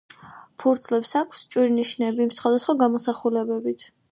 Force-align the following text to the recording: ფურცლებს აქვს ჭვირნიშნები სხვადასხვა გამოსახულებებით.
ფურცლებს 0.61 1.11
აქვს 1.19 1.43
ჭვირნიშნები 1.55 2.27
სხვადასხვა 2.41 2.77
გამოსახულებებით. 2.83 3.91